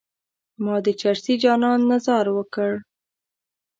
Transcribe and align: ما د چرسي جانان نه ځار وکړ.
ما 0.63 0.75
د 0.85 0.87
چرسي 0.99 1.35
جانان 1.43 1.79
نه 1.89 1.97
ځار 2.05 2.25
وکړ. 2.37 2.71